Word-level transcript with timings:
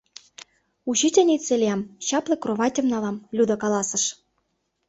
—Учительнице 0.91 1.53
лиям— 1.61 1.81
чапле 2.07 2.35
кроватьым 2.41 2.85
налам,— 2.93 3.23
Люда 3.35 3.55
каласыш. 3.61 4.03